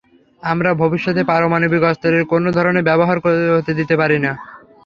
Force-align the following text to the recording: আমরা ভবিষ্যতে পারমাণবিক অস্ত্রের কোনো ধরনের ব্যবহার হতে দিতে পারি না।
আমরা 0.43 0.69
ভবিষ্যতে 0.81 1.21
পারমাণবিক 1.23 1.83
অস্ত্রের 1.83 2.23
কোনো 2.31 2.47
ধরনের 2.57 2.87
ব্যবহার 2.89 3.17
হতে 3.55 3.71
দিতে 3.79 3.95
পারি 4.01 4.17
না। 4.25 4.31